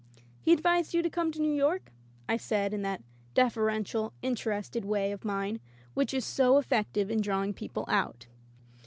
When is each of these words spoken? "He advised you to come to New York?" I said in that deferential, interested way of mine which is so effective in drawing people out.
"He 0.41 0.51
advised 0.51 0.95
you 0.95 1.03
to 1.03 1.11
come 1.11 1.31
to 1.31 1.39
New 1.39 1.53
York?" 1.53 1.91
I 2.27 2.35
said 2.35 2.73
in 2.73 2.81
that 2.81 3.03
deferential, 3.35 4.13
interested 4.23 4.83
way 4.83 5.11
of 5.11 5.23
mine 5.23 5.59
which 5.93 6.11
is 6.11 6.25
so 6.25 6.57
effective 6.57 7.11
in 7.11 7.21
drawing 7.21 7.53
people 7.53 7.85
out. 7.87 8.25